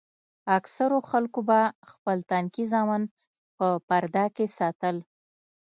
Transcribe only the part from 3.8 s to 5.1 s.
پرده کښې ساتل.